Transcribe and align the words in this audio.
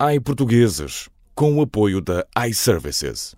iPortugueses, 0.00 1.08
com 1.34 1.56
o 1.56 1.62
apoio 1.62 2.00
da 2.00 2.24
iServices. 2.46 3.34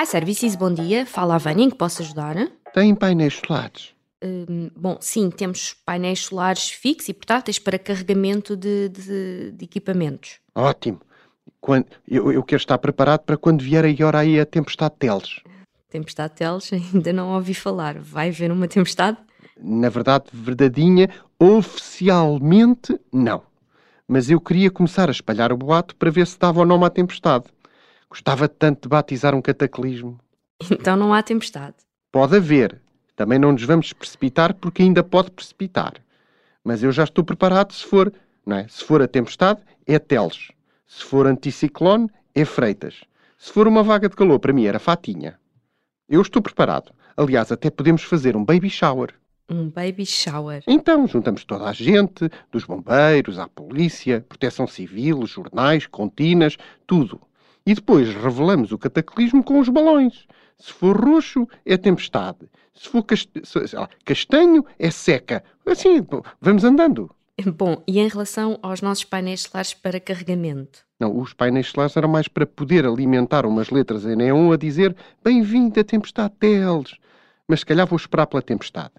iServices, 0.00 0.54
bom 0.56 0.72
dia. 0.72 1.06
Fala 1.06 1.34
a 1.36 1.38
Vânia, 1.38 1.64
em 1.64 1.70
que 1.70 1.76
posso 1.76 2.02
ajudar? 2.02 2.36
Tem 2.72 2.94
painéis 2.94 3.34
solares? 3.44 3.94
Hum, 4.22 4.70
bom, 4.76 4.96
sim, 5.00 5.30
temos 5.30 5.74
painéis 5.84 6.20
solares 6.20 6.70
fixos 6.70 7.08
e 7.08 7.14
portáteis 7.14 7.58
para 7.58 7.78
carregamento 7.78 8.56
de, 8.56 8.88
de- 8.88 9.52
de 9.52 9.64
equipamentos. 9.64 10.38
Ótimo. 10.54 11.00
Quando, 11.60 11.86
eu, 12.06 12.30
eu 12.32 12.42
quero 12.42 12.60
estar 12.60 12.78
preparado 12.78 13.20
para 13.20 13.36
quando 13.36 13.62
vier 13.62 13.84
a 13.84 14.06
hora 14.06 14.18
aí 14.18 14.38
a 14.38 14.46
tempestade 14.46 14.94
de 14.94 14.98
teles. 15.00 15.40
Tempestade 15.94 16.34
Teles, 16.34 16.72
ainda 16.74 17.12
não 17.12 17.34
ouvi 17.34 17.54
falar. 17.54 18.00
Vai 18.00 18.28
haver 18.28 18.50
uma 18.50 18.66
tempestade? 18.66 19.16
Na 19.56 19.88
verdade, 19.88 20.24
verdadeinha, 20.32 21.08
oficialmente, 21.38 22.98
não. 23.12 23.42
Mas 24.08 24.28
eu 24.28 24.40
queria 24.40 24.72
começar 24.72 25.08
a 25.08 25.12
espalhar 25.12 25.52
o 25.52 25.56
boato 25.56 25.94
para 25.94 26.10
ver 26.10 26.26
se 26.26 26.36
dava 26.36 26.58
ou 26.58 26.66
não 26.66 26.74
uma 26.74 26.90
tempestade. 26.90 27.44
Gostava 28.10 28.48
tanto 28.48 28.82
de 28.82 28.88
batizar 28.88 29.36
um 29.36 29.40
cataclismo. 29.40 30.18
Então 30.68 30.96
não 30.96 31.14
há 31.14 31.22
tempestade. 31.22 31.76
Pode 32.10 32.36
haver. 32.36 32.80
Também 33.14 33.38
não 33.38 33.52
nos 33.52 33.62
vamos 33.62 33.92
precipitar 33.92 34.52
porque 34.52 34.82
ainda 34.82 35.04
pode 35.04 35.30
precipitar. 35.30 35.94
Mas 36.64 36.82
eu 36.82 36.90
já 36.90 37.04
estou 37.04 37.22
preparado 37.22 37.72
se 37.72 37.84
for, 37.84 38.12
não 38.44 38.56
é? 38.56 38.66
Se 38.68 38.82
for 38.82 39.00
a 39.00 39.06
tempestade, 39.06 39.60
é 39.86 39.98
Teles. 40.00 40.50
Se 40.96 41.02
for 41.04 41.26
anticiclone, 41.26 42.08
é 42.32 42.44
Freitas. 42.44 43.00
Se 43.36 43.50
for 43.52 43.66
uma 43.66 43.82
vaga 43.82 44.08
de 44.08 44.14
calor, 44.14 44.38
para 44.38 44.52
mim 44.52 44.64
era 44.64 44.78
Fatinha. 44.78 45.36
Eu 46.08 46.22
estou 46.22 46.40
preparado. 46.40 46.92
Aliás, 47.16 47.50
até 47.50 47.68
podemos 47.68 48.04
fazer 48.04 48.36
um 48.36 48.44
baby 48.44 48.70
shower. 48.70 49.12
Um 49.50 49.68
baby 49.68 50.06
shower. 50.06 50.62
Então, 50.68 51.04
juntamos 51.08 51.44
toda 51.44 51.64
a 51.64 51.72
gente, 51.72 52.30
dos 52.52 52.64
bombeiros, 52.64 53.40
à 53.40 53.48
polícia, 53.48 54.24
proteção 54.28 54.68
civil, 54.68 55.26
jornais, 55.26 55.84
continas, 55.88 56.56
tudo. 56.86 57.20
E 57.66 57.74
depois 57.74 58.14
revelamos 58.14 58.70
o 58.70 58.78
cataclismo 58.78 59.42
com 59.42 59.58
os 59.58 59.68
balões. 59.68 60.26
Se 60.56 60.72
for 60.72 60.96
roxo, 60.96 61.48
é 61.66 61.76
tempestade. 61.76 62.48
Se 62.72 62.88
for 62.88 63.02
cast- 63.02 63.32
lá, 63.72 63.88
castanho, 64.04 64.64
é 64.78 64.92
seca. 64.92 65.42
Assim, 65.66 66.06
vamos 66.40 66.62
andando. 66.62 67.10
Bom, 67.42 67.82
e 67.86 67.98
em 67.98 68.08
relação 68.08 68.58
aos 68.62 68.80
nossos 68.80 69.04
painéis 69.04 69.42
solares 69.42 69.74
para 69.74 69.98
carregamento? 69.98 70.84
Não, 71.00 71.18
os 71.18 71.32
painéis 71.32 71.66
solares 71.66 71.96
eram 71.96 72.08
mais 72.08 72.28
para 72.28 72.46
poder 72.46 72.86
alimentar 72.86 73.44
umas 73.44 73.70
letras 73.70 74.04
em 74.04 74.14
neon 74.14 74.52
a 74.52 74.56
dizer 74.56 74.94
bem-vindo 75.22 75.80
a 75.80 75.84
tempestade 75.84 76.32
Teles. 76.38 76.96
Mas 77.48 77.60
se 77.60 77.66
calhar 77.66 77.86
vou 77.88 77.96
esperar 77.96 78.28
pela 78.28 78.40
tempestade. 78.40 78.92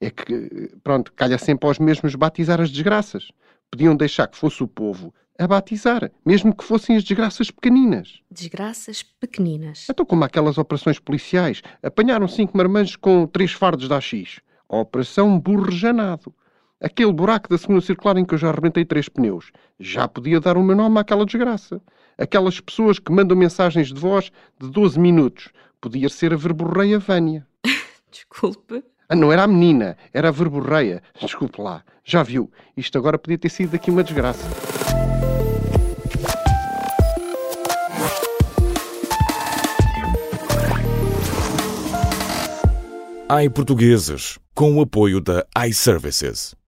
É 0.00 0.10
que, 0.10 0.70
pronto, 0.82 1.12
calha 1.12 1.36
sempre 1.36 1.68
aos 1.68 1.78
mesmos 1.78 2.14
batizar 2.14 2.60
as 2.62 2.70
desgraças. 2.70 3.30
Podiam 3.70 3.94
deixar 3.94 4.26
que 4.26 4.38
fosse 4.38 4.62
o 4.62 4.68
povo 4.68 5.14
a 5.38 5.46
batizar, 5.46 6.10
mesmo 6.24 6.54
que 6.54 6.64
fossem 6.64 6.96
as 6.96 7.04
desgraças 7.04 7.50
pequeninas. 7.50 8.20
Desgraças 8.30 9.02
pequeninas. 9.02 9.86
Então, 9.88 10.04
como 10.04 10.24
aquelas 10.24 10.56
operações 10.56 10.98
policiais, 10.98 11.62
apanharam 11.82 12.26
cinco 12.26 12.56
marmanjos 12.56 12.96
com 12.96 13.26
três 13.26 13.52
fardos 13.52 13.86
de 13.86 13.94
AX. 13.94 14.40
A 14.68 14.78
Operação 14.78 15.38
Burrejanado. 15.38 16.34
Aquele 16.82 17.12
buraco 17.12 17.48
da 17.48 17.56
segunda 17.56 17.80
circular 17.80 18.16
em 18.16 18.24
que 18.24 18.34
eu 18.34 18.38
já 18.38 18.48
arrebentei 18.48 18.84
três 18.84 19.08
pneus. 19.08 19.52
Já 19.78 20.08
podia 20.08 20.40
dar 20.40 20.56
o 20.56 20.62
meu 20.64 20.74
nome 20.74 20.98
àquela 20.98 21.24
desgraça. 21.24 21.80
Aquelas 22.18 22.58
pessoas 22.58 22.98
que 22.98 23.12
mandam 23.12 23.36
mensagens 23.36 23.86
de 23.92 24.00
voz 24.00 24.32
de 24.60 24.68
12 24.68 24.98
minutos. 24.98 25.50
Podia 25.80 26.08
ser 26.08 26.32
a 26.32 26.36
verborreia 26.36 26.98
Vânia. 26.98 27.46
Desculpe. 28.10 28.82
Ah, 29.08 29.14
não 29.14 29.30
era 29.30 29.44
a 29.44 29.46
menina, 29.46 29.96
era 30.12 30.28
a 30.28 30.32
verborreia. 30.32 31.00
Desculpe 31.20 31.62
lá. 31.62 31.84
Já 32.04 32.24
viu? 32.24 32.50
Isto 32.76 32.98
agora 32.98 33.16
podia 33.16 33.38
ter 33.38 33.48
sido 33.48 33.76
aqui 33.76 33.88
uma 33.88 34.02
desgraça. 34.02 34.44
iPortugueses, 43.44 44.38
com 44.52 44.76
o 44.76 44.82
apoio 44.82 45.20
da 45.20 45.46
iServices. 45.64 46.56